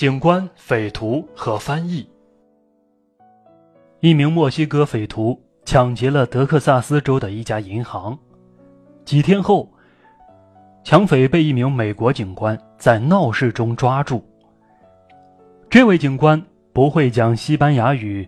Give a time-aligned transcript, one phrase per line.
[0.00, 2.08] 警官、匪徒和翻译。
[4.00, 8.18] 一名墨西哥匪徒抢劫了德克萨斯州的一家银行，
[9.04, 9.70] 几天后，
[10.82, 14.24] 抢匪被一名美国警官在闹市中抓住。
[15.68, 18.26] 这位警官不会讲西班牙语，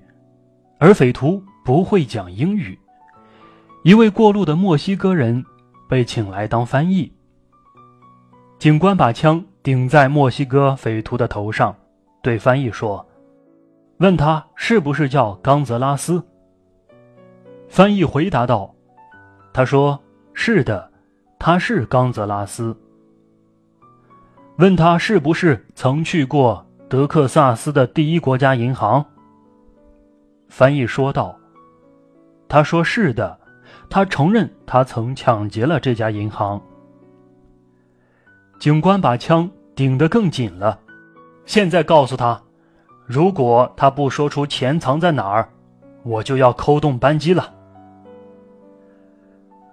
[0.79, 2.79] 而匪徒不会讲英语。
[3.83, 5.43] 一位过路的墨西哥人
[5.89, 7.11] 被请来当翻译。
[8.59, 9.43] 警官把枪。
[9.63, 11.75] 顶在墨西哥匪徒的头上，
[12.21, 13.07] 对翻译说
[13.99, 16.23] ：“问他是不是叫冈泽拉斯。”
[17.71, 18.75] 翻译回答道
[19.55, 19.99] ：“他说
[20.35, 20.91] 是的，
[21.39, 22.77] 他是冈泽拉斯。”
[24.59, 29.05] 问他是不是曾去过德克萨斯的第一国家银行。
[30.49, 31.39] 翻译说道
[32.49, 33.39] ：“他说是的，
[33.89, 36.61] 他承认他曾抢劫了这家银行。”
[38.63, 40.79] 警官把枪顶得更紧了。
[41.47, 42.41] 现在告诉他，
[43.07, 45.49] 如果他不说出钱藏在哪儿，
[46.05, 47.53] 我就要扣动扳机了。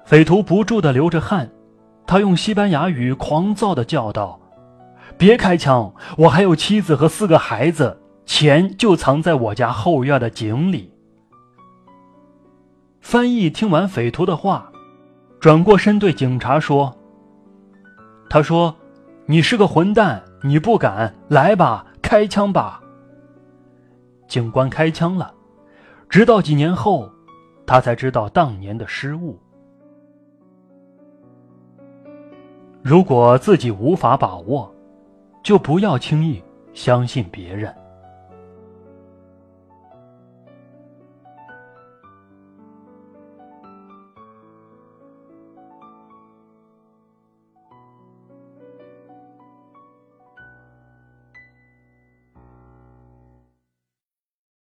[0.06, 1.52] 匪徒不住的流着汗，
[2.08, 4.40] 他用西班牙语狂躁的叫道
[5.20, 5.94] ：“别开枪！
[6.18, 7.96] 我还有妻子和四个孩子，
[8.26, 10.92] 钱就藏在我家后院的井里。”
[13.02, 14.72] 翻译听完匪徒的话，
[15.40, 16.98] 转过身对警察说
[18.28, 18.76] ：“他说。”
[19.32, 20.24] 你是个混蛋！
[20.42, 21.86] 你不敢来吧？
[22.02, 22.82] 开枪吧！
[24.28, 25.32] 警官开枪了。
[26.10, 27.08] 直到几年后，
[27.64, 29.40] 他才知道当年的失误。
[32.82, 34.74] 如果自己无法把握，
[35.44, 36.44] 就不要轻易
[36.74, 37.72] 相信别人。